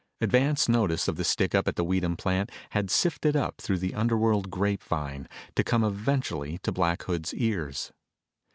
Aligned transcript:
Advance 0.19 0.67
notice 0.67 1.07
of 1.07 1.15
the 1.15 1.23
stick 1.23 1.53
up 1.53 1.67
at 1.67 1.75
the 1.75 1.83
Weedham 1.83 2.17
plant 2.17 2.49
had 2.71 2.89
sifted 2.89 3.35
up 3.35 3.61
through 3.61 3.77
the 3.77 3.93
underworld 3.93 4.49
grapevine 4.49 5.27
to 5.53 5.63
come 5.63 5.83
eventually 5.83 6.57
to 6.63 6.71
Black 6.71 7.03
Hood's 7.03 7.35
ears. 7.35 7.91